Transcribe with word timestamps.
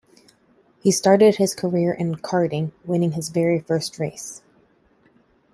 He 0.79 0.91
started 0.91 1.35
his 1.35 1.53
career 1.53 1.93
in 1.93 2.15
karting, 2.15 2.71
winning 2.83 3.11
his 3.11 3.29
very 3.29 3.59
first 3.59 3.99
race. 3.99 4.41